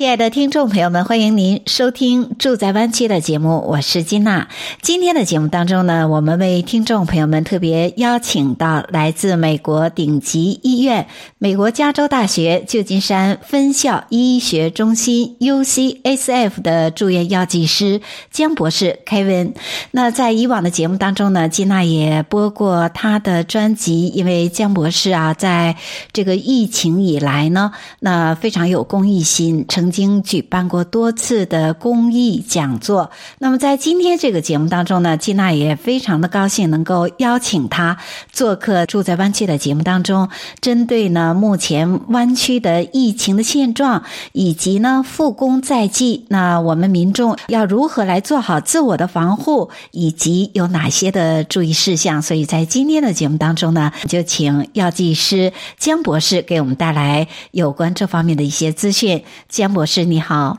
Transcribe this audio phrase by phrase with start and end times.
[0.00, 4.48] 亲爱的听众朋友们，欢迎您收听《住在湾区》的节目，我是金娜。
[4.80, 19.52] 今天的节目当中呢，我们为听众朋友们特别邀请到来自美国顶级医院——美国加州大学旧金山分校医学中心 （UCSF） 的住院药剂师江博士 Kevin。
[19.90, 25.76] 那在以往的节目当中呢，金娜也播过他的专辑，因为江博士啊，在
[26.14, 33.10] 这个疫情以来呢，那非常有公益心，成经举办过多次的公益讲座。
[33.38, 37.96] 那么在今天这个节目当中呢，金娜也非常的高兴能够邀请他
[38.32, 40.28] 做客住在湾区的节目当中，
[40.60, 52.20] 针对呢目前湾区的疫情的现状，以及呢复工在即，那我们民众要如何来做好自我的防护，以及有哪些的注意事项。
[52.22, 59.22] 所以在今天的节目当中呢，就请药剂师江博士给我们带来有关这方面的一些资讯。
[59.48, 60.58] 江博博士你好，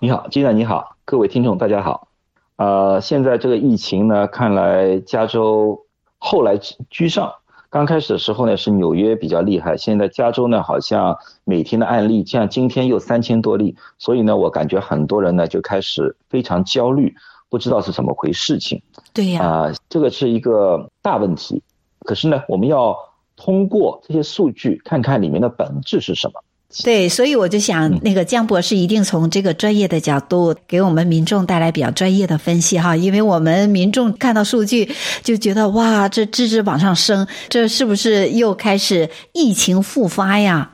[0.00, 2.08] 你好，金娜你好，各位听众大家好。
[2.56, 5.84] 呃，现在这个疫情呢，看来加州
[6.16, 7.30] 后来居上。
[7.68, 17.14] 刚开始的时候呢，是纽约比较厉害，现在加州呢，好像每天的案例，像今天又三千多例，所以呢，我感觉很多人呢就开始非常焦虑，
[17.50, 18.80] 不知道是怎么回事情。
[19.12, 21.62] 对呀，啊、呃，这个是一个大问题。
[22.06, 22.96] 可是呢，我们要
[23.36, 26.42] 通过这些数据，看看里面的本质是什么。
[26.84, 40.72] 对，所以我就想，那个江博士一定从这个专业的角度给我们民众带来比较专业的分析哈，因为我们民众看到数据就觉得哇，这直直往上升，这是不是又开始疫情复发呀？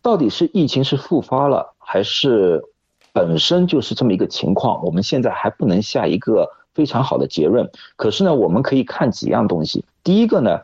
[0.00, 2.62] 到底是疫情是复发了，还是
[3.12, 4.84] 本身就是这么一个情况？
[4.84, 7.68] 我们现在还不能下一个非常好的结论。
[7.96, 9.84] 可是呢，我们可以看几样东西。
[10.04, 10.60] 第一个呢，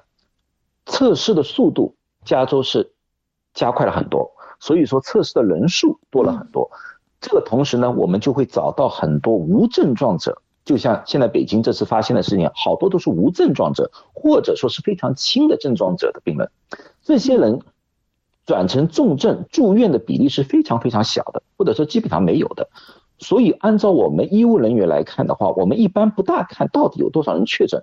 [0.86, 2.92] 测试的速度，加州是
[3.52, 4.35] 加快了很多。
[4.60, 6.70] 所以说测试的人数多了很多，
[7.20, 16.50] 这个同时呢，我们就会找到很多无症状者，就像现在北京这次发现的事情，好多都是无症状者，或者说是非常轻的症状者的病人，
[17.02, 17.60] 这些人
[18.44, 22.68] 转成重症住院的比例是非常非常小的，或者说基本上没有的。
[23.18, 27.82] 所以按照我们医务人员来看的话，我们一般不大看到底有多少人确诊，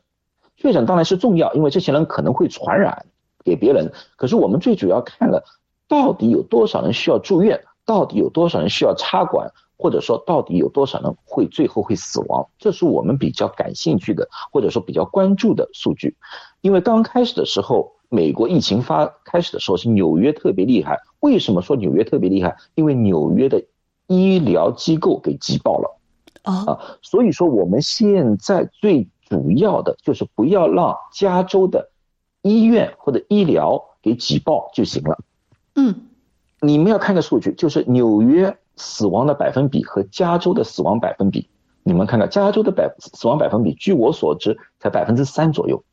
[0.58, 3.08] 确诊当然是重要，因为这些人可能会传染
[3.44, 5.44] 给别人，可是我们最主要看了。
[5.88, 7.64] 到底有多少人需要住院？
[7.86, 9.52] 到底有多少人需要插管？
[9.76, 12.48] 或者说，到底有多少人会最后会死亡？
[12.58, 16.16] 这是我们比较感兴趣的，或者说比较关注的数据。
[16.62, 21.02] 因为刚开始的时候，美国疫情发开始的时候是纽约特别厉害。
[21.20, 22.56] 为什么说纽约特别厉害？
[22.76, 23.62] 因为纽约的
[24.08, 26.00] 医疗机构给挤爆了
[26.44, 26.80] 啊！
[27.02, 31.90] 所以说我们现在最主要的就是不要让加州的
[32.42, 35.18] 医院或者医疗给挤爆就行了。
[35.76, 35.96] 嗯，
[36.62, 41.48] 你们要看个数据，就是纽约死亡的百分比和加州的死亡百分比。
[41.84, 45.84] 你们看看加州的百死亡百分比，据我所知才百分之三左右，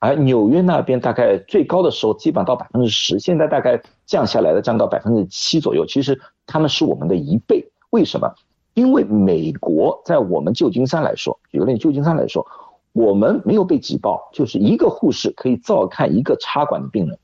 [0.00, 5.86] 而纽约那边大概最高的时候基本到百分之十，现在大概降下来了，降到百分之七左右。
[5.86, 8.34] 其实他们是我们的一倍，为什么？
[8.74, 12.46] 因为美国在我们旧金山来说，举个例，旧金山来说，
[12.92, 17.18] 我们没有被挤爆，就是一个护士可以照看一个插管的病人，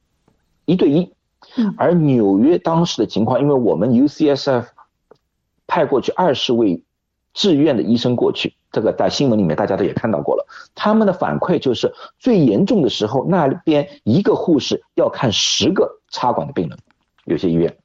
[0.66, 1.12] 一对一。
[1.76, 4.66] 而纽约当时的情况，因为我们 UCSF
[5.66, 6.82] 派过去二十位
[7.32, 10.47] 志愿的医生过去，这个在新闻里面大家都也看到过了。
[10.75, 16.78] 他们的反馈就是最严重的时候，那边一个护士要看十个插管的病人，
[17.25, 17.76] 有些医院，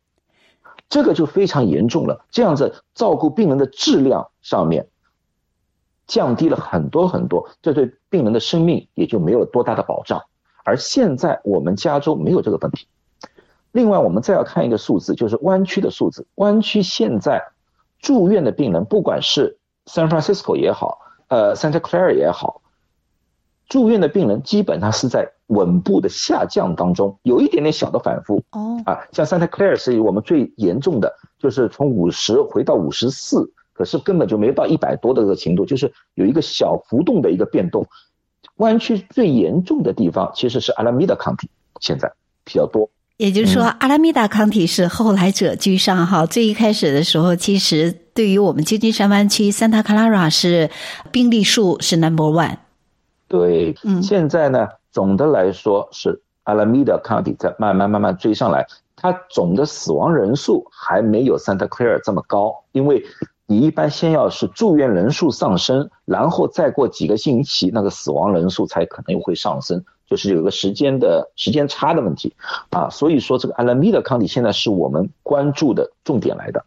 [0.88, 2.26] 这个就非常严重了。
[2.30, 4.88] 这样子照顾病人的质量上面
[6.06, 10.22] 降低了很多很多，这对病人的生命也就没有多大的保障。
[10.64, 12.88] 而现在我们加州没有这个问题。
[13.72, 16.26] 另外，我们再要看一个数字，就是湾区的数字。
[16.36, 17.44] 湾区现在
[18.00, 22.62] 住院的病人，不管是 San Francisco 也好，呃，Santa Clara 也好，
[23.68, 28.44] 住院的病人基本上是在稳步的下降当中，有一点点小的反复。
[28.52, 37.86] 哦，啊，像 Santa Clara 是我们最严重的，就是从五十回到五十四，可是根本就没有到一百多的这个程度，就是有一个小浮动的一个变动。
[38.56, 41.48] 湾区最严重的地方其实是 Alameda County，
[41.80, 42.12] 现在
[42.44, 42.90] 比较多。
[43.20, 46.26] 也就是说，阿拉米达康体是后来者居上哈。
[46.26, 50.70] 最一开始的时候，其实对于我们旧金山湾区，Santa Clara 是
[51.12, 52.56] 病例数是 Number One。
[53.28, 63.04] 对，嗯，现在呢，总的来说是阿拉米达康体在慢慢慢慢追上来，它总的死亡人数还没有 Santa Clara 这么高，因为
[63.48, 69.84] 你一般先要是住院人数上升，然后再过几个星期，那个死亡人数才可能会上升。
[70.10, 72.34] 就是有个时间的时间差的问题，
[72.72, 76.66] 啊，所以说这个阿拉米达康体现在是我们关注的重点来的。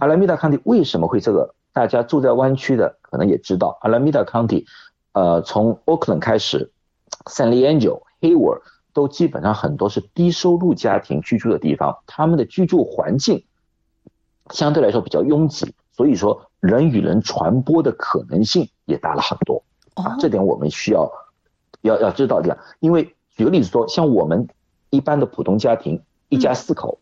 [0.00, 1.54] 阿拉米达康体为什么会这个？
[1.70, 4.66] 大家住在湾区的可能也知道，阿拉米达康体，
[5.12, 6.72] 呃，从 Oakland 开始
[7.26, 7.50] ，San
[8.20, 8.60] Hayward
[8.92, 13.44] 都基本上很多是低收入家庭居住的地方，他们的居住环境
[14.50, 19.62] 相对来说比较拥挤，所以说人与人传播的可能性也大了很多。
[19.94, 21.12] 啊，这点我们需要。
[21.82, 24.48] 要要知道这样，因为举个例子说，像我们
[24.90, 26.98] 一般的普通家庭，一家四口，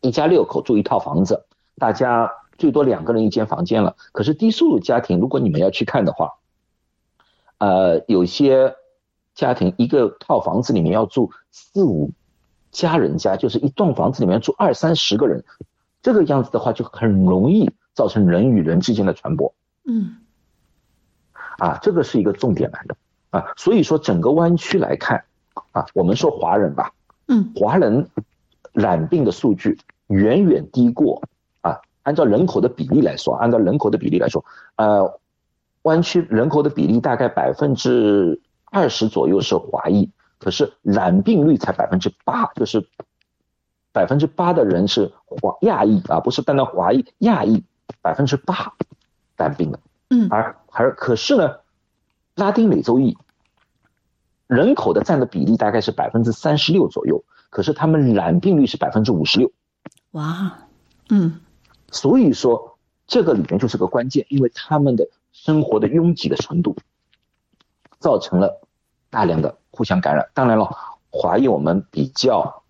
[0.00, 1.44] 一家六口住一套房子，
[1.76, 3.96] 大家最多两个人一间房间了。
[4.12, 6.34] 可是低收入家庭，如果你们要去看的话，
[7.58, 8.74] 呃，有些
[9.34, 12.10] 家庭一个套房子里面要住四五
[12.70, 15.44] 家人家，就是一栋房子里面住二三十个人，
[16.02, 19.54] 这个样子的话就很容易造成人与人之间的传播。
[19.84, 20.16] 嗯，
[21.58, 22.96] 啊，这个是一个重点来的。
[23.30, 25.22] 啊，所以说整个湾区来看，
[25.70, 26.92] 啊，我们说华人吧，
[27.28, 28.08] 嗯，华人
[28.72, 29.78] 染病的数据
[30.08, 31.22] 远远低过
[31.60, 34.44] 啊，按照人口的比例来说，按照人口的比例来说，
[34.74, 35.20] 呃，
[35.82, 40.10] 湾区人口的比例大概百分之二十左右是华裔，
[40.40, 42.84] 可是染病率才百分之八，就是
[43.92, 47.62] 百分之八的人是华亚裔啊，不是单单华裔，亚裔
[48.02, 48.72] 百分之八
[49.36, 49.78] 染病的，
[50.08, 51.54] 嗯，而而可是呢。
[52.34, 53.16] 拉丁美洲裔
[54.46, 59.52] 人口的占的比例大概是百分之三十六左右，可是他们染病率是百分之五十六。
[60.12, 60.58] 哇，
[61.08, 61.40] 嗯，
[61.92, 66.76] 所以说这个里面就是个关键，因为他们的生活的拥挤的程度，
[67.98, 68.60] 造成了
[69.08, 70.28] 大量的互相感染。
[70.34, 70.68] 当然了，
[71.10, 72.64] 华裔我们比较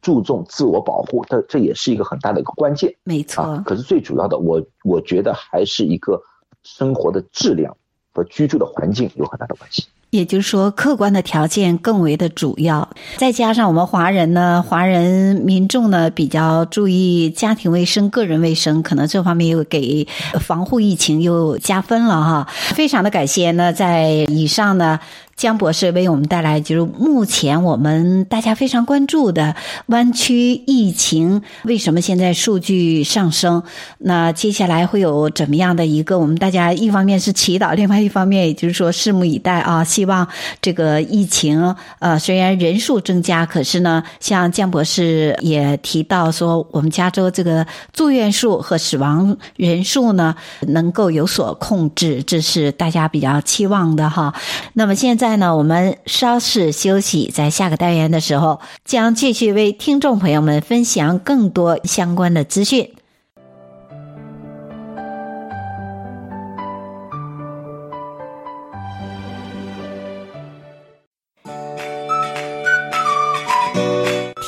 [0.00, 2.96] 注重自我保护，这这也是一个很大的一个关键。
[3.04, 6.22] 没错，啊，可是最主要的，我我觉得还是一个
[6.62, 7.76] 生活的质量。
[8.18, 12.88] 和居住的环境有很大的关系，也就是说，客观的条件更为的主要。
[13.16, 20.04] 再加上我们华人呢，华人民众呢比较注意家庭卫生、个人卫生，可能这方面又给
[20.40, 22.48] 防护疫情又加分了哈。
[22.74, 24.98] 非常的感谢呢，在以上呢。
[25.38, 29.54] 江博士为我们带来就是目前我们大家非常关注的
[29.86, 33.62] 湾区疫情，为什么现在数据上升？
[33.98, 36.18] 那接下来会有怎么样的一个？
[36.18, 39.84] 我们大家一方面是祈祷，另外一方面也就是说拭目以待啊！
[39.84, 40.26] 希望
[40.60, 50.34] 这个疫情呃虽然人数增加，可是呢，像江博士也提到说，我们加州这个住院数和死亡人数呢
[50.66, 54.34] 能够有所控制，这是大家比较期望的哈。
[54.72, 55.27] 那么现在。
[55.28, 62.94] 在呢，我们稍事休息，在下个单元的时候，将继续为听众朋友们分享更多相关的资讯。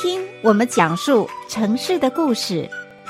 [0.01, 2.67] 听我们讲述城市的故事，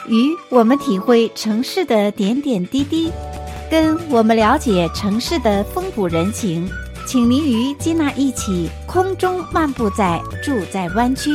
[0.09, 3.09] 与我们体会城市的点点滴滴，
[3.69, 6.69] 跟我们了解城市的风土人情。
[7.11, 11.29] 请您与金娜一起空中漫步在住在湾区。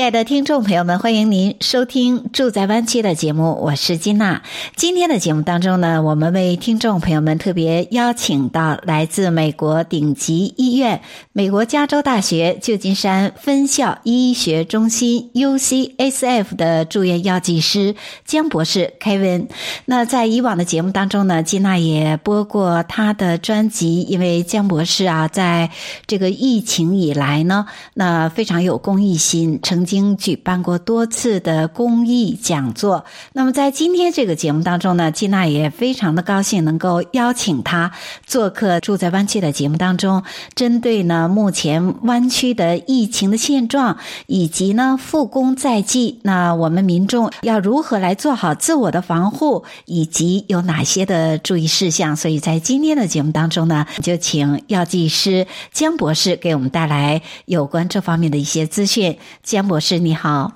[0.00, 4.40] 亲爱的听众朋友们，欢迎您收听《住在湾区》的节目，我是金娜。
[4.74, 11.02] 今天的节目当中呢，我们为听众朋友们特别邀请到来自美国顶级医院——
[11.34, 19.48] 美国加州大学旧金山分校医学中心 （UCSF） 的住院药剂师江博士 Kevin。
[19.84, 25.68] 那在以往的节目当中呢，金娜也播过他的专辑，因为江博士啊，在
[26.06, 33.04] 这个疫情以来呢，那非常有公益心，曾经举办过多次的公益讲座。
[33.32, 37.90] 那么在今天这个节目当中呢，金娜也非常的高兴能够邀请他
[38.24, 40.22] 做客住在湾区的节目当中，
[40.54, 43.96] 针对呢目前湾区的疫情的现状，
[44.28, 52.14] 以及呢复工在即，那我们民众要如何来做好自我的防护，以及有哪些的注意事项。
[52.14, 59.18] 所以在今天的节目当中呢，就请药剂师江博士给我们带来有关这方面的一些资讯。
[59.42, 59.79] 江博。
[59.80, 60.52] 老师你好，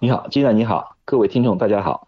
[0.00, 2.05] 你好，金娜你好，各位听众大家好。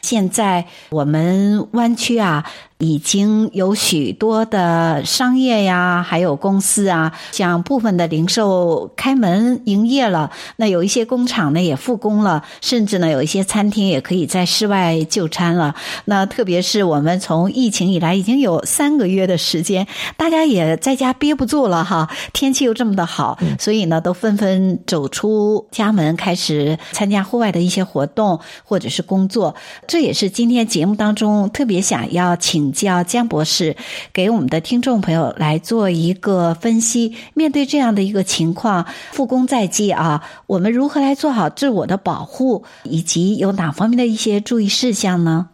[0.00, 2.44] 现在我们湾区啊，
[2.78, 10.30] 已经有许多的商业呀，还有公司啊，像部分的零售开门营业了。
[10.56, 15.74] 那有一些工厂呢也复工了，甚至呢有一些餐厅也可以在室外就餐了。
[16.04, 29.56] 那特别是我们从疫情以来已经有三个月的时间，大家也在家憋不住了哈，天气又这么的好，所以呢都纷纷走出家门，开始参加户外的一些活动或者是工作。
[29.88, 33.74] 这也是今天节目当中特别想要请教江博士，
[34.12, 37.16] 给我们的听众朋友来做一个分析。
[37.32, 45.48] 面对这样的一个情况，复工在即啊，我们如何来做好自我的保护，以及有哪方面的一些注意事项呢？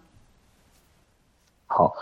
[1.67, 1.93] 好，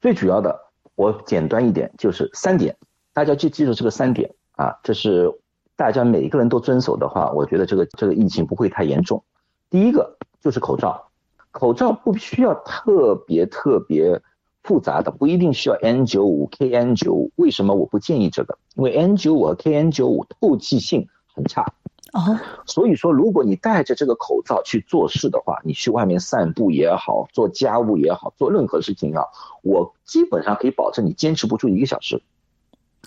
[0.00, 0.58] 最主要的，
[0.94, 2.74] 我简单一点，就是三点，
[3.12, 5.30] 大家就记住这个三点啊，这是
[5.76, 9.22] 大家每一个人都遵守的话，我觉得这个这个疫情不会太严重。
[9.68, 11.08] 第一个就是口罩。
[11.52, 14.20] 口罩不需要特别特别
[14.62, 17.30] 复杂的，不一定需要 N95、KN95。
[17.36, 18.58] 为什么我不建议这个？
[18.74, 21.72] 因为 N95 和 KN95 透气性很差。
[22.12, 29.24] 哦，所以说如果你戴着这个口罩去做事的话，你去外面散步也好，做家务也好，做任何事情啊，
[29.62, 32.22] 我基本上可以保证你坚持不住一个小时。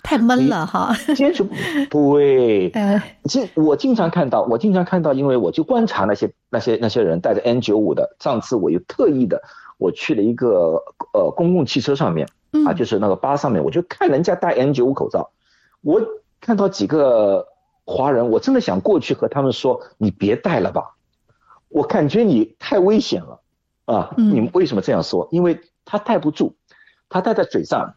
[0.04, 1.56] 太闷了哈，坚持不
[1.90, 2.70] 对。
[2.76, 8.16] 呃，经我经常看到，我经常看到，因为我就观察那些那些那些人戴着 N 九五的。
[8.20, 9.42] 上次我又特意的，
[9.78, 10.84] 我去了一个
[11.14, 12.28] 呃公共汽车上面
[12.68, 15.32] 啊，就是那个巴上面，我就看人家戴 N 九五口罩。
[15.82, 16.00] 我
[16.40, 17.48] 看到几个
[17.86, 20.96] 华人，我真的想过去和他们说：“你别戴了吧，
[21.70, 23.42] 我感觉你太危险了
[23.86, 25.28] 啊！”你们为什么这样说？
[25.32, 26.56] 因为他戴不住，
[27.10, 27.96] 他戴在嘴上。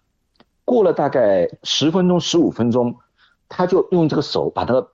[0.69, 2.97] 过了大概十分钟、十五分钟，
[3.49, 4.87] 他就用这个手把它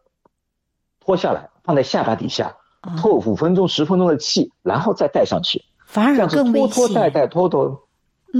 [1.01, 2.55] 脱下来，放在下巴底下，
[2.97, 5.65] 透五分钟、十分钟的气，然后再戴上去。
[5.85, 6.69] 反而更危险。
[6.69, 7.83] 拖拖戴戴，拖拖。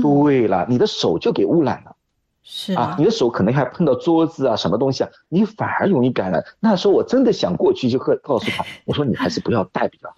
[0.01, 1.97] 对了，你的手就给污染了。
[2.45, 6.45] 是啊，你的手可能还碰到桌子啊，什么东西啊，你反而容易感染。
[6.61, 10.17] 那时候我真的想过去就会告诉他， 我说你还是不要戴比较好。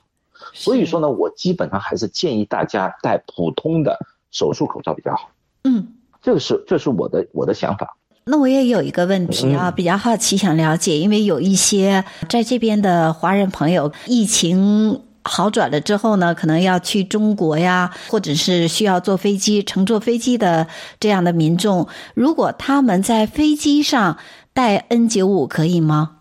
[0.52, 3.98] 所以说呢，我基本上还是建议大家戴普通的
[4.30, 5.30] 手术口罩比较好。
[5.64, 5.95] 嗯。
[6.26, 7.96] 这个是这是我的我的想法。
[8.24, 20.66] 那我也有一个问题啊，比较好奇想了解，因为有一些在这边的华人朋友，疫情好转了之后呢，可能要去中国呀，或者是需要坐飞机乘坐飞机的
[20.98, 24.18] 这样的民众，如果他们在飞机上
[24.52, 26.16] 带 N 九五可以吗？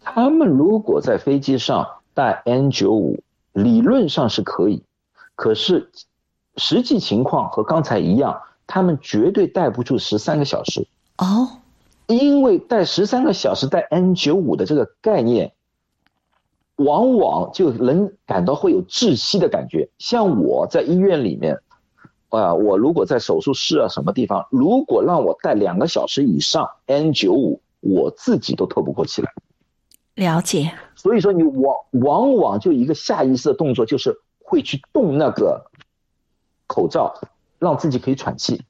[0.00, 4.82] 他们如果在飞机上带 N 九五理论上是可以，
[5.34, 5.90] 可是
[6.56, 8.40] 实际情况和刚才一样。
[8.66, 10.86] 他们绝对戴不住十三个小时
[11.18, 11.48] 哦，
[12.06, 15.52] 因为戴十三个小时戴 N 九五的这个概念，
[16.76, 19.88] 往往就能感到会有窒息的感觉。
[19.98, 21.58] 像我在医院里面，
[22.28, 29.32] 啊，我如果在手术室啊什么地方，如果让我戴两个小时以上 N95，我自己都透不过气来。
[30.16, 30.72] 了解。
[30.94, 35.64] 所以说，你往往往就一个下意识的动作，就是会去动那个
[36.66, 37.14] 口罩。
[37.58, 38.62] 让自己可以喘气，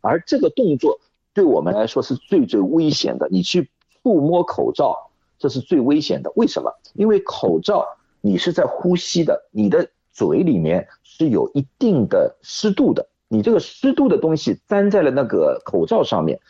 [0.00, 1.00] 而这个动作
[1.34, 3.28] 对我们来说是最最危险的。
[3.30, 3.70] 你去
[4.02, 6.32] 触摸口罩，这是最危险的。
[6.36, 6.72] 为什么？
[6.94, 7.84] 因为口罩
[8.20, 13.08] 你是在呼吸的，你的嘴里面是有一定的湿度的。
[13.28, 16.40] 你这个湿度的东西粘在了那个口罩上面，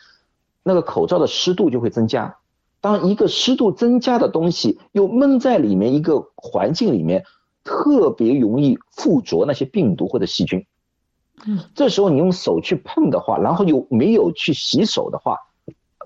[0.63, 2.37] 那个口罩的湿度就会增加。
[2.81, 7.25] 当一个湿度增加的东西又闷在里面一个环境里面，
[7.63, 10.65] 特别容易附着那些病毒或者细菌。
[11.47, 15.37] 嗯，这时候你用手去碰的话，然后又没有去洗手的话，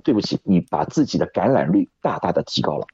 [0.03, 2.85] 对不起，你把自己的感染率大大的提高了。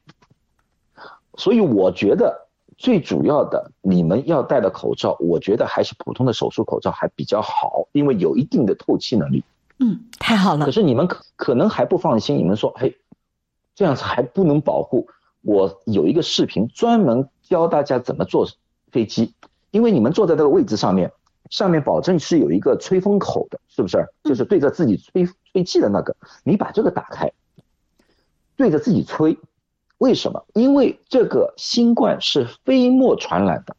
[1.36, 9.44] 所以我觉得最主要的，你们要戴的口罩，我觉得还是普通的手术口罩还比较好，因为有一定的透气能力。
[9.78, 10.64] 嗯，太好了。
[10.64, 12.96] 可是你们可可能还不放心，你们说，嘿，
[13.74, 15.08] 这样子还不能保护。
[15.42, 18.46] 我有一个视频专门教大家怎么坐
[18.90, 19.34] 飞机，
[19.70, 21.12] 因为你们坐在这个位置上面。
[21.50, 24.08] 上面保证是有一个吹风口的，是不是？
[24.24, 26.16] 就是对着自己吹吹气的那个。
[26.44, 27.30] 你把这个打开，
[28.56, 29.36] 对着自己吹。
[29.98, 30.42] 为什么？
[30.54, 33.76] 因为这个新冠是飞沫传染的。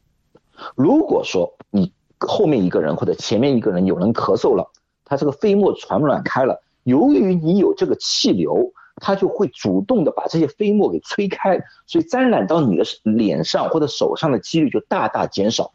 [0.75, 4.69] 如果说你后面一个人或者前面一个人有人咳嗽了，
[5.03, 15.73] 他这个飞沫传染开了，由于你有这个气流，它就会主动的把这些飞沫给吹开，所以沾染到你的脸上或者手上的几率就大大减少。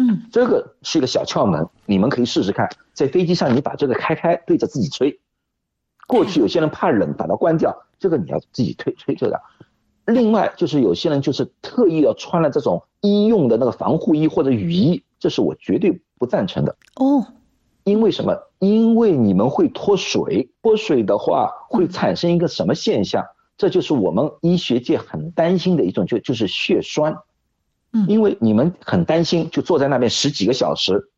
[0.00, 5.20] 嗯，这个是一个小窍门，你们可以试试看，在飞机上你把这个开开，对着自己吹。
[6.06, 9.38] 过去有些人怕冷，把它关掉，这个你要自己吹吹这个。
[10.06, 17.26] 另外就是有些人就是特意要穿了这种医用的那个防护衣或者雨衣，这是我绝对不赞成的哦。
[17.84, 18.38] 因为什么？
[18.58, 23.26] 因为你们会脱水，脱水的话会产生一个什么现象？
[23.58, 27.18] 这就是我们医学界很担心的一种，就就是血栓。
[27.92, 31.10] 嗯，因为你们很担心，就坐在那边十几个小时，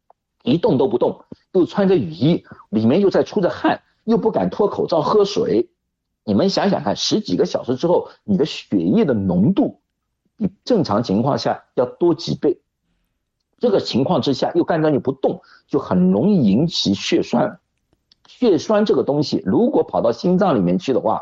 [0.43, 5.69] 一动都不动，又穿着雨衣，里面又在出着汗，又不敢脱口罩喝水。
[6.25, 9.81] 你们想想看，十几个小时之后，你的血液的浓度
[10.37, 12.61] 比正常情况下要多几倍。
[13.59, 17.61] 这个情况之下，又干着你不动，就很容易引起血栓。
[18.27, 21.21] 血栓这个东西，如果跑到心脏里面去的话，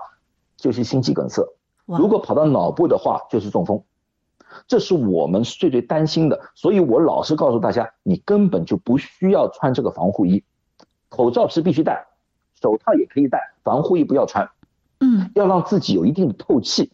[0.57, 1.43] 就是心肌梗塞；
[1.87, 3.83] 如果跑到脑部的话，就是中风。
[4.67, 6.41] 这是我们最最担心的。
[6.55, 10.45] 所以我老是告诉大家，你根本就不需要穿这个防护衣，
[11.09, 12.07] 口罩是必须戴，
[12.61, 14.51] 手套也可以戴，防护衣不要穿。
[15.01, 16.93] 嗯，要让自己有一定的透气。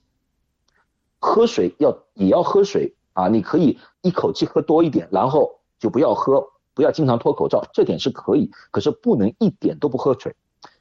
[1.19, 2.95] 喝水要也要喝水。
[3.17, 8.51] 啊，你可以一口气喝多一点，然后就不要喝，不要经常脱口罩，这点是可以。
[8.71, 10.35] 可是不能一点都不喝水，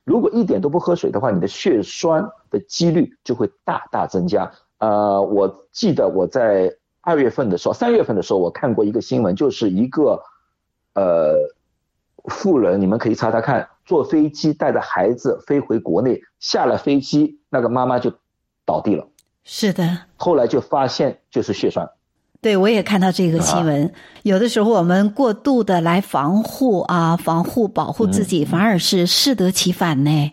[0.03, 4.51] 如果一点都不喝水的话，你的血栓的几率就会大大增加。
[4.79, 10.21] 呃，我记得我在二月份的时候，三月份的时候，我看过一个新闻，就是一个
[10.93, 11.35] 呃
[12.25, 18.11] 富人，你们可以查查看，坐飞机带着孩子飞回国内，下了飞机，那个妈妈就
[18.65, 19.07] 倒地了。
[19.43, 21.89] 是的，后来就发现就是血栓。
[22.41, 23.91] 对，我也看到这个新闻。
[24.21, 30.31] 有的时候我们过度的来防护啊，防护保护自己，反而是适得其反呢。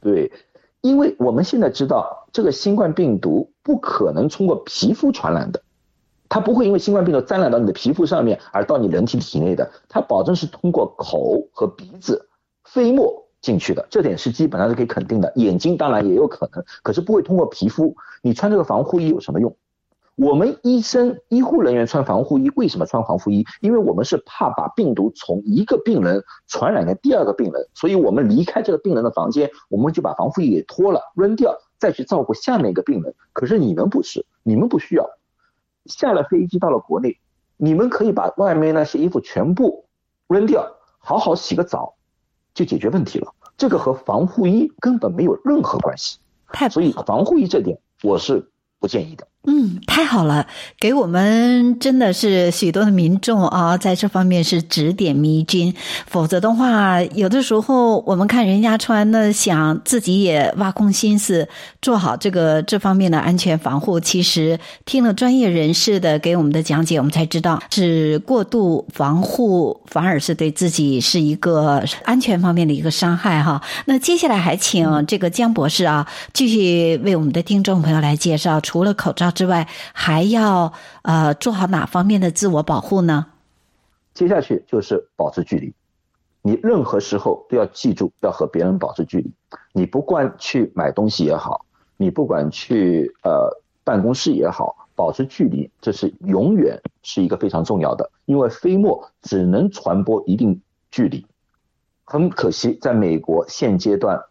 [0.00, 0.32] 对，
[0.80, 5.62] 因为我们现在知道，这个新冠病毒不可能通过皮肤传染的，
[6.28, 12.28] 它不会因为新冠病毒沾染到你的皮肤上面而到你人体体内的，它保证是通过口和鼻子
[12.64, 15.32] 飞沫进去的，这点是基本上是可以肯定的。
[15.36, 17.94] 眼睛当然也有可能，可是不会通过皮肤。
[18.22, 19.56] 你穿这个防护衣有什么用？
[20.14, 23.46] 我们医生、医护人员穿防护衣，为什么穿防护衣？
[23.60, 33.12] 因为我们是怕把病毒从一个病人传染给第二个病人，所以我们离开这个病人的房间，我们就把防护衣给脱了，扔掉，再去照顾下面一个病人。
[33.32, 35.10] 可是你们不是，你们不需要。
[35.86, 37.18] 下了飞机到了国内，
[37.56, 39.86] 你们可以把外面那些衣服全部
[40.28, 41.96] 扔掉，好好洗个澡，
[42.54, 43.34] 就解决问题了。
[43.56, 46.20] 这个和防护衣根本没有任何关系。
[46.70, 49.26] 所以防护衣这点我是不建议的。
[49.44, 50.46] 嗯，太好了，
[50.78, 55.74] 给我们真的是许多的民众啊，在这方面是指点迷津。
[56.06, 61.48] 否则的话，有的时候我们看人家穿，那想自己也挖空心思
[61.80, 63.98] 做好这个这方面的安全防护。
[63.98, 73.60] 其实听了专业人士的给我们的讲解，我们才知道是过度防护反而是对自己是一个安全方面的一个伤害哈。
[73.86, 79.31] 那接下来还请这个江博士啊，继续为我们的听众朋友来介绍，除了口罩。
[79.32, 83.26] 之外，还要呃做好哪方面的自我保护呢？
[84.14, 85.74] 接下去就是保持距离，
[86.42, 89.32] 你任何时候都要记住要和别人保持距离。
[89.72, 91.64] 你不管去买东西也好，
[91.96, 93.48] 你不管去呃
[93.82, 98.10] 办公室也好，保持距离，这是永远是一个非常重要的。
[98.26, 101.26] 因为飞沫只能传播一定距离。
[102.04, 104.22] 很可惜，在美国现阶段，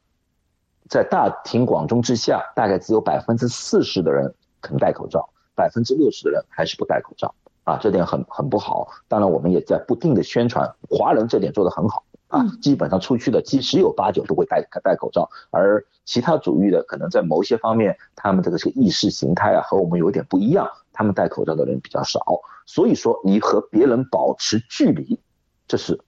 [0.89, 4.31] 在大庭广众之下，大概只有百分之四十的人。
[4.62, 8.88] 肯戴口罩，百分之六十的人还是不戴口罩啊，这点很很不好。
[9.08, 22.19] 当然，我们也在不定的宣传，华人这点做得很好啊，基本上出去的几十有八九都会戴戴口罩，而其他族裔的可能在某些方面，他们这个是意识形态啊和我们有点不一样，他们戴口罩的人比较少。
[22.65, 25.19] 所以说，你和别人保持距离，
[25.67, 26.00] 这是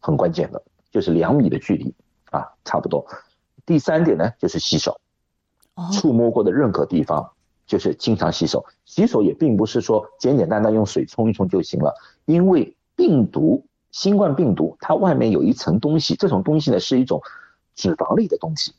[0.00, 1.94] 很关键的，就是两米的距离
[2.30, 3.06] 啊，差不多。
[3.64, 5.00] 第三点呢，就是洗手，
[5.92, 7.32] 触摸过的任何地方。
[7.70, 17.22] 就是经常洗手，洗手也并不是说简简单单用水冲一冲就行了，因为病毒，新冠病毒它外面有一层东西，这种东西呢是一种
[17.76, 18.72] 脂肪类的东西，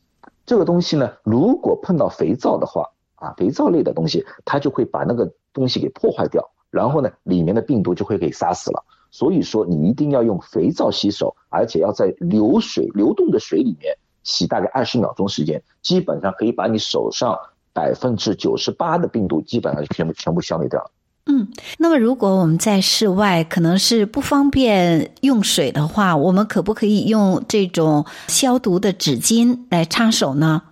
[0.45, 8.84] 这个东西呢如果碰到肥皂的话啊，肥皂类的东西它就会把那个东西给破坏掉，然后呢里面的病毒就会给杀死了。
[9.10, 17.39] 所以说你一定要用肥皂洗手，而且要在流水流动的水里面洗大概二十秒钟时间，基本上可以把你手上。
[17.74, 20.92] 百分之九十八的病毒基本上全部全部消灭掉了。
[21.28, 30.64] 嗯，那么如果我们在室外可能是不方便用水的话，我们可不可以用这种消毒的纸巾来擦手呢？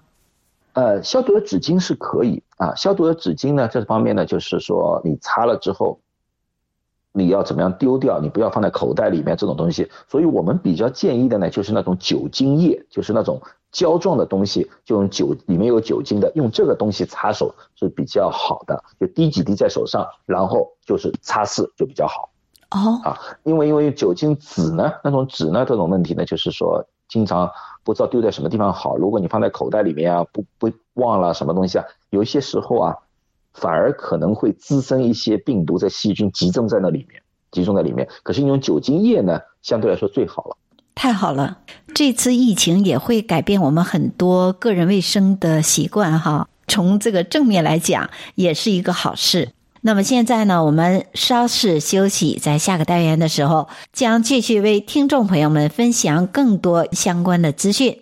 [0.74, 6.00] 呃，消毒的纸巾是可以啊，消毒的纸巾呢，这方面呢，就是说你擦了之后，
[7.12, 8.20] 你要怎么样丢掉？
[8.20, 9.90] 你不要放在口袋里面这种东西。
[10.08, 22.29] 所以我们比较建议的呢，就是那种酒精液，就是那种胶状的东西，就用酒里面有酒精的，用这个东西擦手是比较好的，就滴几滴在手上，然后就是擦拭就比较好。
[22.71, 27.49] 哦，啊，因为因为酒精纸呢，那种纸呢，这种问题呢，就是说经常
[27.84, 28.95] 不知道丢在什么地方好。
[28.97, 32.95] 如果你放在口袋里面啊，不不忘了什么东西啊，有一些时候啊，
[33.53, 38.08] 反而可能会滋生一些病毒在细菌集中在那里面，集中在里面。
[38.21, 40.58] 可是用酒精液呢，相对来说最好了。
[41.02, 41.60] 太好了，
[41.96, 46.50] 这次疫情也会改变我们很多个人卫生的习惯哈。
[46.68, 49.54] 从这个正面来讲，也是一个好事。
[49.80, 58.02] 那么现在呢，我们稍事休息，在下个单元的时候，将继续为听众朋友们分享更多相关的资讯。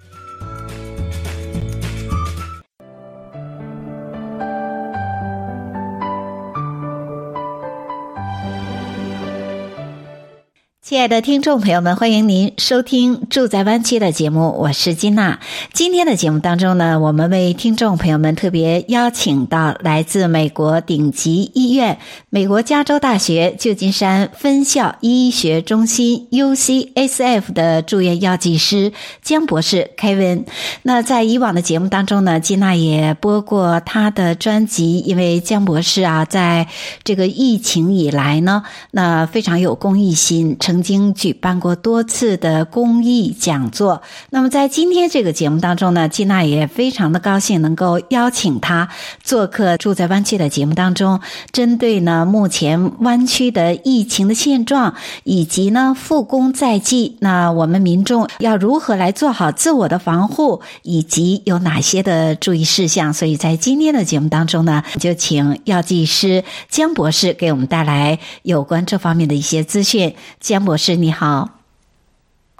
[10.91, 15.39] 亲爱的听众朋友们，欢迎您收听《住在湾区》的节目，我是金娜。
[15.71, 21.97] 今天的节目当中呢，我们为听众朋友们特别邀请到来自美国顶级医院——
[22.29, 30.43] 美国加州大学旧金山分校医学中心 （UCSF） 的住院药剂师江博士 Kevin。
[30.83, 36.67] 那在以往的节目当中呢，金娜也播过他的专辑，因为江博士啊，在
[37.05, 40.80] 这个疫情以来呢，那非常有公益心，成。
[40.81, 44.01] 曾经举办过多次的公益讲座。
[44.31, 48.89] 那么在今天这个节目当中呢，金娜也非常的高兴能够邀请他
[49.23, 51.19] 做客住在湾区的节目当中，
[51.51, 63.13] 针对呢目前湾区的疫情的现状，以及呢复工在即，那我们民众要如何来做好自我的防护，以及有哪些的注意事项。
[63.13, 70.15] 所以在今天的节目当中呢，就请药剂师江博士给我们带来有关这方面的一些资讯。
[70.39, 71.49] 江博博士你好，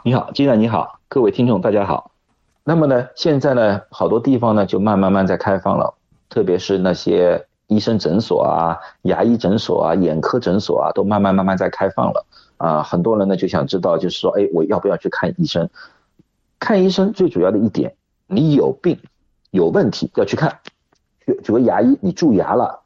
[0.04, 2.12] 你好，金娜你好，各位听众大家好。
[2.66, 5.94] 那么呢，现在呢，好多地方呢就慢慢慢在开放了，
[6.28, 12.26] 特别是那些医生诊所啊、牙医诊所啊、眼科诊所啊，都慢慢慢慢在开放了
[12.58, 12.84] 啊。
[12.84, 15.70] 很多人呢就想知道，就是说，哎，我要不要去看医生？
[16.60, 17.96] 看医生最主要的一点，
[18.28, 19.00] 你有病
[19.52, 20.60] 有问题要去看。
[21.26, 22.82] 举举个牙医，你蛀牙了，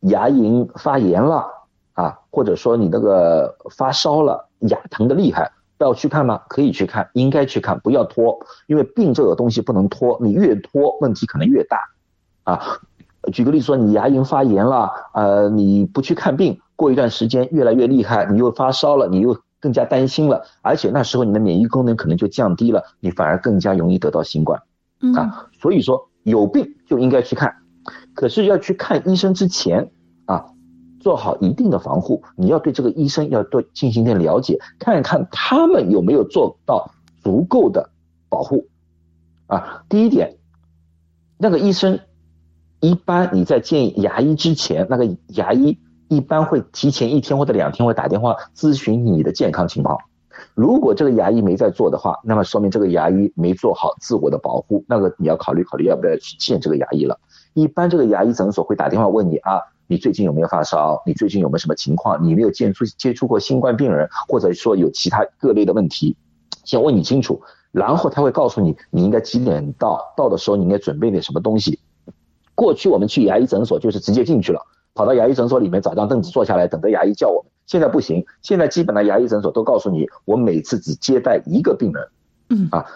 [0.00, 1.46] 牙龈发炎了
[1.92, 4.48] 啊，或者说你那个发烧了。
[4.68, 6.42] 牙疼的厉害，要去看吗？
[6.48, 11.78] 可以去看，应该去看，不要拖，因为病这个东西不能拖，你越拖问题可能越大，
[12.44, 12.60] 啊，
[13.32, 24.62] 举个例子说，你牙龈发炎了，呃，你不去看病，过一段时间越来越厉害，你又发烧了，你又更加担心了，而且那时候你的免疫功能可能就降低了，你反而更加容易得到新冠，
[25.16, 27.56] 啊，所以说有病就应该去看，
[28.14, 29.90] 可是要去看医生之前，
[30.24, 30.46] 啊。
[31.04, 37.90] 做好一定的防护，你要对这个医生要多进行点了解，看一看他们有没有做到足够的
[38.30, 38.68] 保护。
[39.46, 40.38] 啊，第一点，
[41.36, 42.00] 那个医生
[42.80, 49.98] 一般你在见牙医之前，那个牙医一般会提前一天或者两天会打电话咨询你的健康情况。
[50.54, 57.20] 如果这个牙医没在做的话，那么说明这个牙医没做好自我的保护，那个你要考虑考虑要不要去见这个牙医了。
[57.52, 59.60] 一般这个牙医诊所会打电话问你啊。
[59.86, 61.02] 你最近有没有发烧？
[61.06, 62.24] 你最近有没有什么情况？
[62.24, 66.16] 你没有接触接触过新冠病人，或者说有其他各类的问题，
[66.64, 71.78] 先问你清楚，然后他会告诉你你应该几点到，到的时候你应该准备点什么东西。
[72.54, 74.60] 过去我们去牙医诊所就是直接进去了，
[74.94, 77.50] 跑到牙医诊所里面找张凳子坐下来等着牙医叫我们。
[77.66, 82.08] 现在不行，现在基本的牙医诊所都告诉你，我每次只接待一个病人，
[82.50, 82.86] 嗯啊，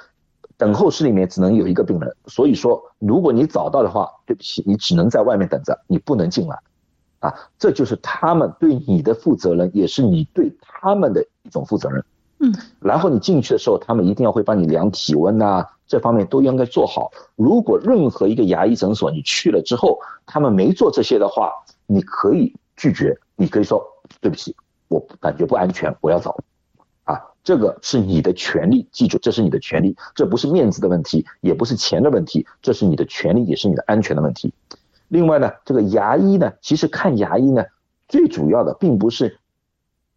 [0.57, 6.59] 等候室里面只能有一个病人，所以说如果你早到的话，对不起，你只能在外面等着，你不能进来。
[7.21, 12.05] 啊，这就是他们对你的负责任，也是你对他们的一种负责任。
[12.41, 17.11] 嗯，然后你进去的时候，他们一定要会帮你量体温呐，这方面都应该做好。
[17.35, 21.51] 如果任何一个牙医诊所你去了之后，他们没做这些的话，
[21.87, 23.85] 你可以拒绝，你可以说
[24.21, 24.55] 对不起，
[24.87, 26.39] 我感觉不安全，我要走。
[27.03, 34.53] 啊，这个是你的权利，记住，这是你的权利，这不是面子的问题，也不是钱的问题，这是你的权利，也是你的安全的问题。
[35.09, 37.65] 另外呢，这个牙医呢，其实看牙医呢，
[38.09, 39.39] 最主要的并不是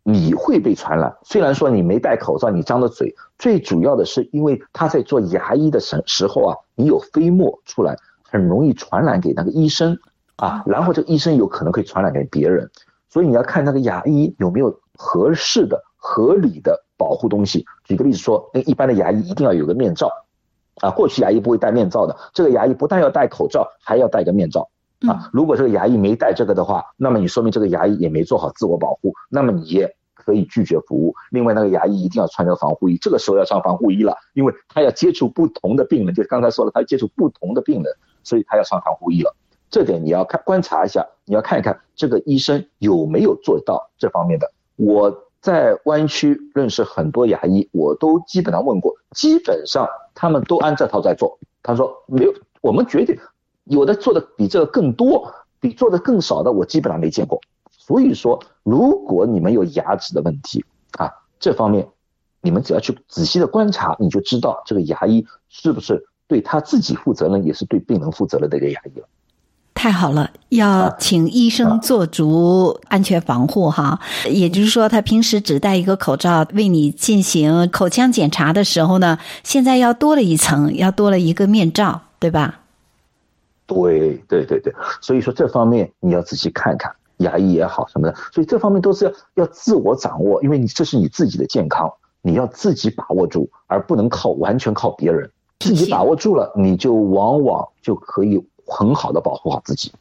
[0.03, 1.17] 你会被传染。
[1.23, 9.97] 虽然说你没戴口罩，你张着嘴，最主要的是因为他在做牙医的时时候啊，你有飞沫出来，很容易传染给那个医生。
[10.37, 12.71] 啊，然后这个医生有可能会传染给别人，
[13.09, 17.63] 所以你要看那个牙医有没有合适的、合理的保护东西。
[17.83, 20.09] 举个例子说，那一般的牙医一定要有个面罩，
[20.81, 24.67] 啊，过去牙医不会戴面罩的，这个牙医不但要戴口罩，还要戴个面罩，
[25.07, 31.15] 啊，如果这个牙医没带这个的话，那么你说明这个牙医也没做好自我保护，那么你也可以拒绝服务。
[31.31, 39.35] 另外，那个牙医一定要穿这个防护衣，这个时候要穿防护衣了，因为他要接触不同的病人，就刚才说了，他接触不同的病人，所以他要穿防护衣了。
[39.69, 44.51] 这点你要看观察一下，你要看一看这个医生有没有做到这方面的。
[44.75, 51.39] 我在湾区认识很多牙医，我都基本上问过，基本上他们都按这套在做。
[51.63, 53.17] 他说没有，我们绝对
[53.71, 57.39] 有的做的比这个更多，比做的更少的我基本上没见过。
[57.71, 60.63] 所以说，如果你们有牙齿的问题
[60.97, 61.87] 啊，这方面
[62.41, 69.07] 你们只要去仔细的观察，你就知道这个牙医是不是对他自己负责任，也是对病人负责任的一个牙医了。
[69.73, 73.97] 太好了，要请医生做足安全防护哈。
[74.29, 82.59] 也就是说，他平时只戴一个口罩为你进行口腔检查的时候呢，现在要多了一层，要多了一个面罩，对吧？
[83.73, 95.29] 对对对对，所以说这方面你要仔细看看，牙医也好什么的，所以这方面都是要要自我掌握，因为你这是你自己的健康，你要自己把握住，而不能靠完全靠别人。
[95.59, 98.45] 自己把握住了，你就往往就可以。
[98.67, 99.91] 很好的保护好自己。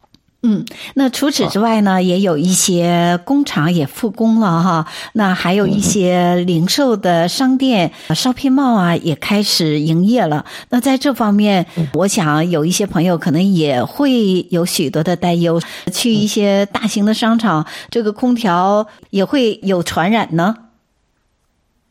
[0.43, 4.87] 嗯，那除此之外呢，也有一些工厂也复工了哈。
[5.13, 10.47] 那还有一些零售的商店、shopping mall 啊，也开始营业了。
[10.71, 15.61] 那在这方面，我想有一些朋友可能也会有许多的担忧。
[15.93, 20.57] 去一些大型的商场，这个空调也会有传染呢？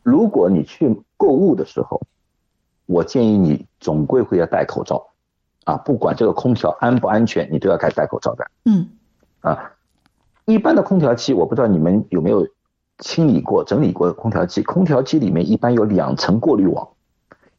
[0.02, 2.02] 如果你去购物的时候，
[2.86, 5.09] 我建议你总归会要戴口罩。
[5.64, 8.46] 啊，不管这个空调安不安全，你都要该戴口罩的。
[8.64, 8.88] 嗯，
[9.40, 9.72] 啊，
[10.46, 12.46] 一般的空调机，我不知道你们有没有
[12.98, 14.62] 清理过、整理过空调机。
[14.62, 16.88] 空调机里面一般有两层过滤网，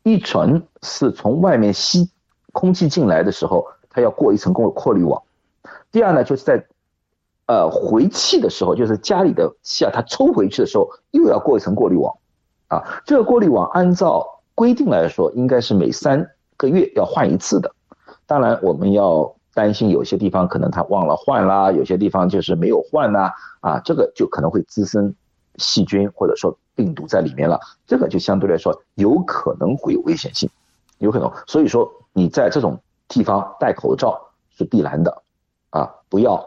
[0.04, 2.10] 一层是从外面吸
[2.52, 5.22] 空气进来的时候，它要过一层过过滤网。
[5.92, 6.66] 第二呢，就是在
[7.46, 12.16] 呃回气的时候，就是家里的气啊，它抽回去的时候，又要过一层过滤网。
[12.68, 16.26] 啊，这个过滤网按照规定来说，应该是每三
[16.58, 17.74] 个月要换一次的。
[18.32, 25.14] 当然，我们要担心有些地方可能他忘了换啦，有些地方就是没有换呐，啊，这个就可能会滋生
[25.58, 30.50] 细菌或者说病毒在里面了，这个就相对来说有可能会有危险性，
[31.00, 31.30] 有可能。
[31.46, 34.18] 所以说你在这种地方戴口罩
[34.50, 35.24] 是必然的，
[35.72, 36.42] 啊，不要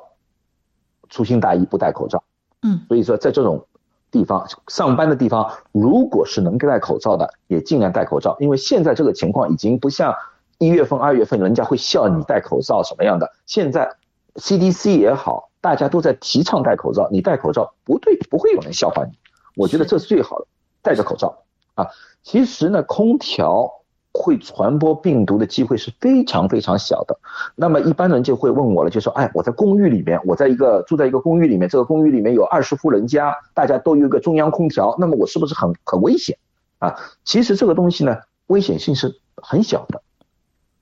[1.11, 2.25] 粗心大意不戴口罩。
[2.63, 3.67] 嗯，所以说在这种
[4.11, 10.15] 地方上班的地方，如果是能戴口罩的，也尽量戴口罩，因为现在这个情况已经不像。
[10.59, 13.31] 一月份、二月份，人家会笑你戴口罩什么样的？
[13.47, 13.91] 现在
[14.37, 17.09] CDC 也好，大家都在提倡戴口罩。
[17.11, 19.13] 你戴口罩不对，不会有人笑话你。
[19.57, 20.47] 我觉得这是最好的，
[20.83, 21.43] 戴着口罩
[21.75, 21.87] 啊。
[22.23, 23.71] 其实呢，空调
[24.13, 27.19] 会传播病毒的机会是非常非常小的。
[27.57, 36.39] 那么一般人就会问我了，就说：“哎，我在公寓里面，我在一个住在一个公寓里面，这个公寓里面有二十户人家，大家都有一个中央空调，那么我是不是很很危险
[36.79, 40.01] 啊？”其实这个东西呢，危险性是很小的。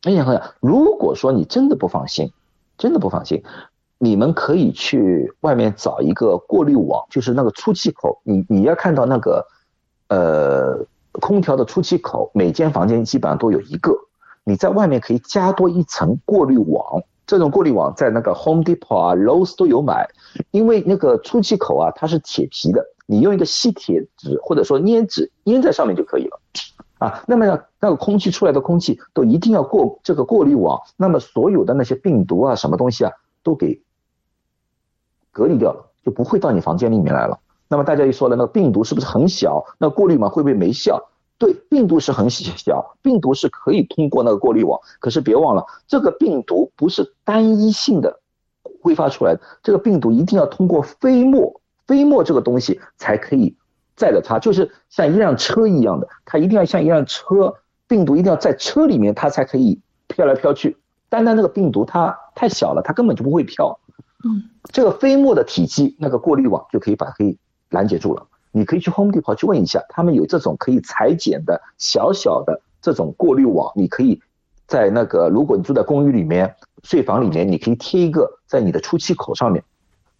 [0.02, 2.32] 哎呀，如果说你真的不放心，
[2.76, 3.42] 真的不放心，
[3.98, 8.20] 你们可以去外面找一个过滤网，就是那个出气口。
[8.24, 9.46] 你你要看到那个，
[10.08, 13.96] 呃，空调的出气口，每间房间基本上都有一个。
[14.42, 20.08] 你在外面可以加多一层过滤网，这种过滤网在那个 Home Depot 啊、Lowe's 都有买，
[20.50, 26.40] 因为那个出气口啊，它是铁皮的，你用一个吸铁纸或者说粘纸粘在上面就可以了。
[27.02, 33.12] 啊，那么呢，那个空气出来的空气都一定要过这个过滤网，那么所有的那些病毒啊，什么东西啊，
[33.42, 33.82] 都给
[35.32, 37.40] 隔离掉了，就不会到你房间里面来了。
[37.66, 39.64] 那么大家一说了，那个病毒是不是很小？
[39.78, 41.08] 那过滤网会不会没效？
[41.38, 44.78] 对，病毒是很小，病毒是可以通过那个过滤网。
[45.00, 48.20] 可是别忘了，这个病毒不是单一性的
[48.80, 53.56] 挥发出来的，这个病毒一定要通过飞沫，飞沫这个东西才可以。
[53.96, 57.54] 载着它，就是像一辆车一样的，它一定要像一辆车，
[57.86, 60.76] 病毒一定要在车里面，它才可以飘来飘去。
[61.08, 63.78] 单单那个病毒它太小了，它根本就不会飘。
[64.24, 67.36] 嗯，这个飞沫的体积，那个过滤网就可以把它可以
[67.70, 68.26] 拦截住了。
[68.50, 74.20] 你可以去 Home Depot 去问一下，他们有这种可以裁剪的小小的这种过滤网，你可以
[74.66, 79.64] 在那个，如果你住在公寓里面，睡房里面，你可以贴一个在你的出气口上面，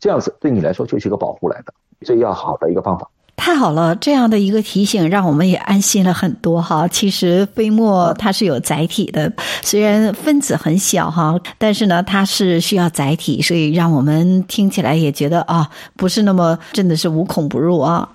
[0.00, 3.08] 这样子对你来说就是一个保护来的，最要好的一个方法。
[3.34, 6.86] 太好了，这样的一个提醒让我们也安心了很多哈。
[6.86, 18.08] 其实飞沫它是有载体的，虽然分子很小哈，但是呢，它是需要载体，所以让我们听起来也觉得啊，不是那么真的是无孔不入啊。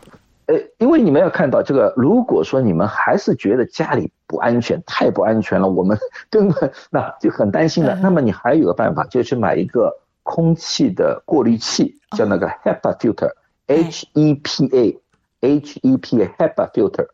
[0.45, 5.97] 呃，因为你们要看到这个，如果说你们还是觉得家里不安全，太不安全了，我们
[6.31, 7.93] 根本那就很担心的。
[7.95, 9.91] 那么你还有个办法，就是买一个
[10.23, 14.97] 空气的过滤器，叫那个 HEPA filter，H E P A。
[15.41, 17.07] H E P A HEPA filter，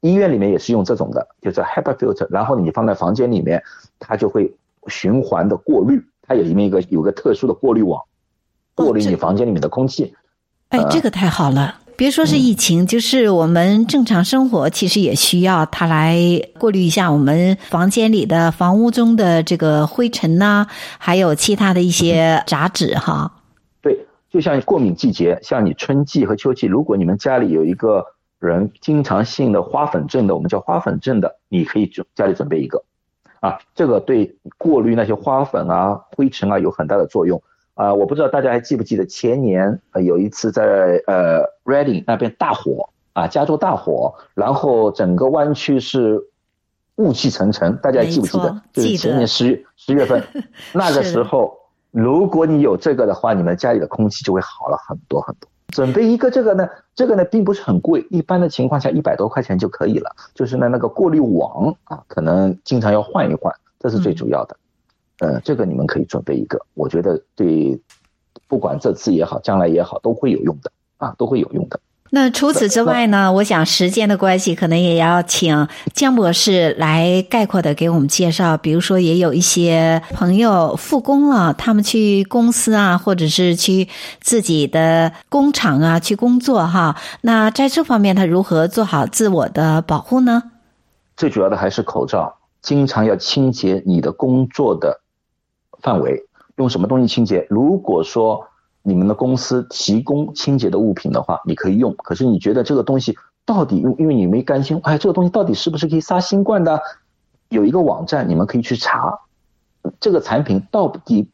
[0.00, 3.62] 医院里面也是用这种的，就是 HEPA filter，然后你放在房间里面，
[3.98, 4.52] 它就会
[4.88, 8.02] 循环的过滤，它有里面一个有个特殊的过滤网，
[8.74, 10.14] 过滤你房间里面的空气。
[10.68, 11.80] 哎，这个太好了！
[11.96, 16.18] 别说是疫情，嗯，就是我们正常生活，其实也需要它来
[16.58, 23.32] 过滤一下我们房间里的房屋中的这个灰尘呐，啊，还有其他的一些杂质哈。
[24.28, 28.04] 就像过敏季节，像你春季和秋季，如果你们家里有一个
[28.38, 32.84] 人经常性的花粉症的，我们叫花粉症的，你可以准家里准备一个，
[33.40, 37.40] 啊，这个对过滤那些花粉啊、灰尘啊有很大的作用
[37.74, 37.94] 啊。
[37.94, 46.20] 我不知道大家还记不记得前年呃有一次在呃 Reading 那边大火啊，加州大火，然后整个湾区是
[46.96, 48.60] 雾气沉沉，大家还记不记得？
[48.72, 50.22] 就是前年十月十月份
[50.74, 51.56] 那个时候。
[51.96, 55.48] 如果你有这个的话，你们家里的空气就会好了很多很多。
[55.68, 60.14] 准备一个这个呢，这个呢并不是很贵，一般的情况下一百多块钱就可以了。
[60.34, 64.54] 就是呢那个过滤网啊，可能经常要换一换，这是最主要的。
[65.20, 67.80] 嗯，这个你们可以准备一个，我觉得对，
[68.46, 71.80] 不管这次也好，将来也好，都会有用的啊，都会有用的。
[72.16, 73.30] 那除此之外呢？
[73.30, 78.56] 我想时间的关系，可能也要请江博士来概括的给我们介绍。
[78.56, 83.86] 比如说，也有一些朋友复工了，他们去公司啊，或者是去
[84.18, 86.96] 自己的工厂啊去工作哈。
[87.20, 90.42] 那在这方面，他如何做好自我的保护呢？
[91.18, 95.02] 最主要的还是口罩，经常要清洁你的工作的
[95.82, 96.24] 范围。
[96.56, 97.46] 用什么东西清洁？
[97.50, 98.48] 如果说。
[98.88, 101.92] 你们的公司提供清洁的物品的话，你可以用。
[101.96, 106.80] 可是你觉得这个东西到底用，因为你没甘心，哎，这个东西到底是不是可以杀新冠的？
[107.48, 109.18] 有一个网站，你们可以去查，
[109.98, 111.28] 这个产品到底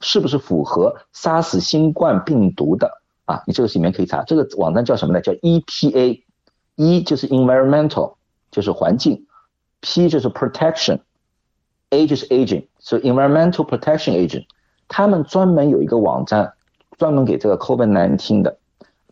[0.00, 3.42] 是不是符合杀死新冠病毒的啊？
[3.44, 5.20] 你这个里面可以查，这个网站叫什么呢？
[5.20, 8.14] 叫 EPA，E 就是 environmental，
[8.52, 9.26] 就是环境
[9.80, 14.44] ，P 就是 protection，A 就是 agent，所以 environmental protection agent，
[14.86, 16.52] 他们专门有一个网站。
[16.98, 18.58] 专门给这个 COVID-19 的，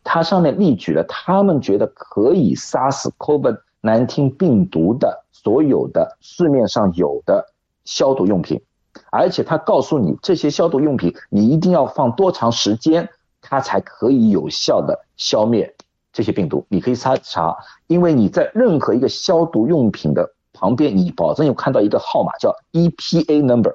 [0.04, 7.46] 它上面列举了他们觉得可以杀死 COVID-19 病毒的所有的市面上有的
[7.84, 8.60] 消毒用品，
[9.12, 13.08] 而且他告诉你这些消毒用品你一定要放多长时间，
[13.40, 15.72] 它才可以有效的消灭
[16.12, 16.66] 这些病毒。
[16.68, 23.72] 你可以查查，因为你在任何一个消毒用品的旁边，你保证有看到一个号码叫 EPA number，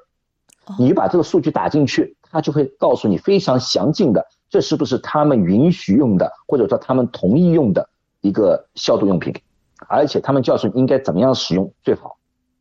[0.78, 2.18] 你把这个数据打进去。
[2.32, 7.90] 他就会告诉你非常详尽的，这是不是他们允许用的，或者说他们同意用的
[8.22, 9.34] 一个消毒用品，
[9.90, 12.18] 而且他们告诉你应该怎么样使用最好，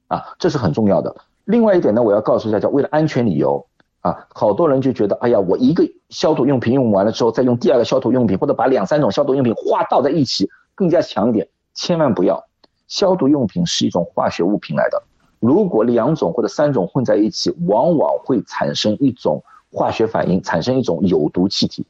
[0.08, 1.14] 啊，这是很重要的。
[1.44, 3.64] 另外一点呢，我要告诉大家，为了安全理由，
[4.00, 12.44] 啊，好多人就觉得，哎呀，我一个消毒用品用完了之后，再用第二个消毒用品，或者把两三种消毒用品化倒在一起，更加强一点，千万不要。
[12.88, 15.02] 消毒用品是一种化学物品来的，
[15.38, 19.44] 如果两种或者三种混在一起，往往会产生一种。
[19.72, 21.86] 化学反应产生一种有毒气体，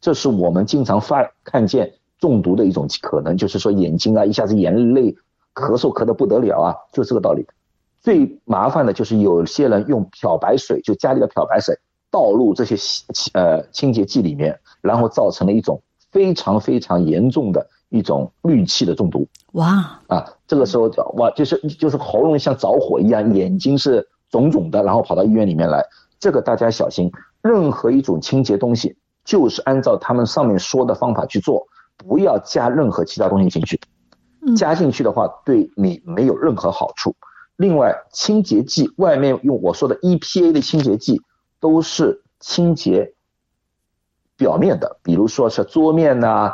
[0.00, 5.16] 这是我们经常发看见中毒的一种可能，就是说眼睛啊一下子眼泪
[5.54, 7.46] 咳嗽咳得不得了啊，就这个道理。
[8.02, 11.78] 最麻烦的就是有些人用漂白水，就家里的漂白水
[12.10, 12.76] 倒入这些
[13.32, 15.80] 呃清洁剂里面，然后造成了一种
[16.12, 19.26] 非常非常严重的一种氯气的中毒。
[19.52, 25.82] 哇啊，这个时候哇就是就是喉咙像着火一样，眼睛是肿肿的，然后跑到医院里面来。
[26.18, 27.10] 这个大家小心，
[27.42, 33.80] 任何一种清洁东西，就是按照他们上面说的方法去做，不要加任何其他东西进去。
[34.56, 37.16] 加进去的话，对你没有任何好处。
[37.56, 41.20] 另外，清洁剂外面用我说的 EPA 的清洁剂，
[41.58, 43.14] 都是清洁
[44.36, 46.52] 表面的，比如说是桌面呐、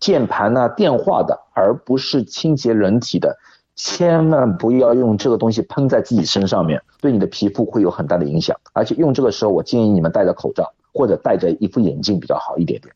[0.00, 3.38] 键盘呐、电话的，而不是清洁人体的。
[3.76, 8.56] 千万不要用这个东西喷在自己身上面，对你的皮肤会有很大的影响。
[8.72, 12.94] 而且用这个时候，我建议你们戴着口罩或者戴着一副眼镜比较好一点点。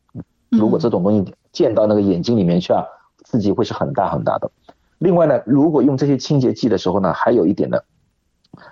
[0.51, 2.85] 如果这种东西溅到那个眼睛里面去啊，
[3.24, 4.51] 刺激会是很大很大的。
[4.99, 7.79] 另外呢，如果用这些清洁剂的时候呢，还有一点呢，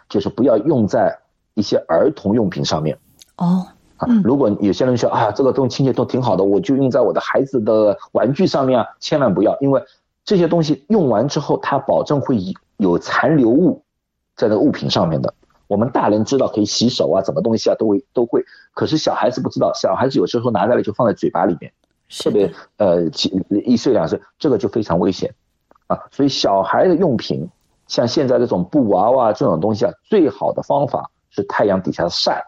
[0.09, 1.19] 就是不要用在
[1.55, 2.99] 一些儿童用品上面。
[3.37, 9.83] 哦，啊，如果有些人说啊，这个东西清洁都挺好的，我就用在我的孩子的玩具上面啊，千万不要，因为
[10.27, 12.37] 这些东西用完之后，它保证会
[12.77, 13.83] 有残留物
[14.37, 15.33] 在那个物品上面的。
[15.69, 21.73] 我们大人知道可以洗手啊，什么东西啊都会都会，可是小孩子不知道，小孩子有时候拿下来就放在嘴巴里面，
[22.23, 23.05] 特别呃
[23.65, 25.33] 一岁两岁，这个就非常危险
[25.87, 25.99] 啊。
[26.11, 27.49] 所以小孩的用品，
[27.87, 32.45] 像现在这种布娃娃这种东西啊，最好的方法是太阳底下晒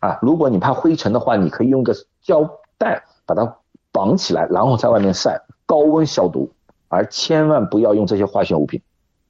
[0.00, 0.18] 啊。
[0.22, 3.56] 如果你怕灰尘的话，你可以用个胶带把它
[3.92, 6.48] 绑起来，然后在外面晒，高温消毒，
[6.90, 8.82] 而千万不要用这些化学物品。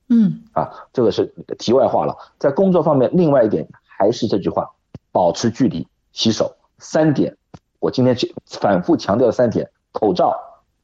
[0.08, 2.16] 嗯啊，这个是题外话了。
[2.38, 4.68] 在工作方面，另外一点还是这句话：
[5.12, 6.56] 保持距离、洗手。
[6.78, 7.36] 三点，
[7.78, 10.34] 我今天反复强调的三点：口罩、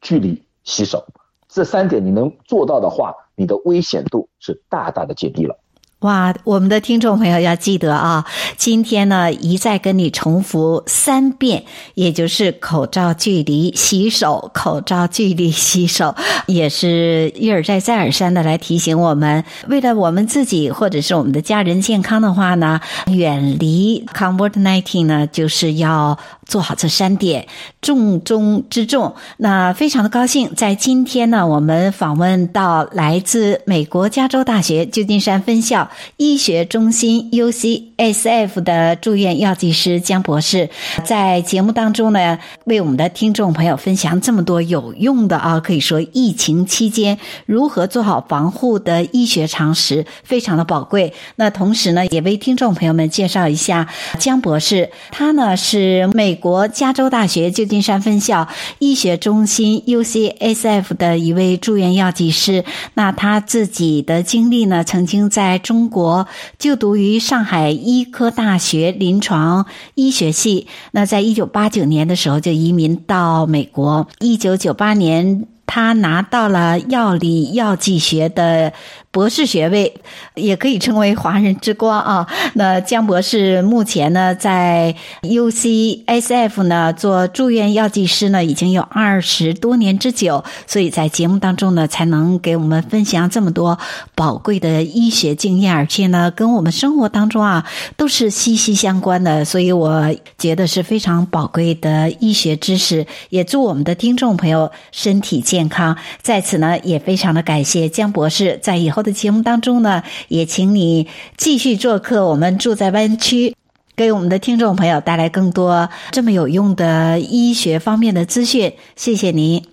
[0.00, 1.04] 距离、洗手。
[1.48, 5.58] 这三点你能做到的话，你的危险度是大大的减低了。
[6.06, 8.24] 哇，我们的听众朋友要记得啊，
[8.56, 16.14] 今天呢一再跟你重复三遍，也就是口罩、距离、洗手，口罩、距离、洗手，
[16.46, 27.48] 也是一而再、再而三的来提醒我们，为了我们自己或者是我们的家人健康的话呢，远离 COVID-19 呢，就是要做好这三点，
[27.80, 29.12] 重中之重。
[29.38, 35.90] 那非常的高兴，在今天呢，我们访问到来自美国加州大学旧金山分校。
[36.16, 40.68] 医学中心 UCSF 的住院药剂师江博士，
[41.04, 51.12] 在节目当中呢，为我们的听众朋友分享这么多有用的啊，可以说疫情期间如何做好防护的医学常识，非常的宝贵。
[51.36, 53.88] 那同时呢，也为听众朋友们介绍一下
[54.18, 62.64] 江博士，他呢是美国加州大学旧金山分校医学中心 UCSF 的一位住院药剂师。
[62.94, 66.26] 那他自己的经历呢，曾经在中中国
[66.58, 78.72] 就读于上海医科大学临床医学系，那在一九八九年的时候就移民到美国，一九九八年他拿到了药理药剂学的。
[79.16, 79.94] 博士学位
[80.34, 82.26] 也可以称为华人之光啊。
[82.52, 93.78] 那江博士目前呢，在 UCSF 呢做住院药剂师呢，已经有二十多年之久，所以在节目当中呢，才能给我们分享这么多
[94.14, 103.06] 宝贵的医学经验，而且呢，跟我们生活当中啊都是息息相关的，所以我觉得是非常宝贵的医学知识。
[103.30, 105.96] 也祝我们的听众朋友身体健康。
[106.20, 112.26] 在此呢，也非常的感谢江博士在以后的节目当中呢，也请你继续做客。
[112.26, 113.54] 我们住在湾区，
[113.94, 118.74] 给我们的听众朋友带来更多这么有用的医学方面的资讯。
[118.96, 119.64] 谢谢您，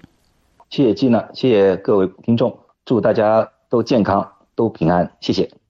[0.69, 2.55] 谢谢季娜谢谢各位听众，
[2.86, 5.62] 祝大家都健康，都平安，谢谢。